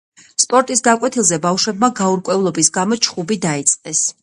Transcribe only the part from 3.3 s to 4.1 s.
დაიწყეს